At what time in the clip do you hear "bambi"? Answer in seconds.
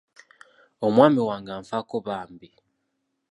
2.05-2.49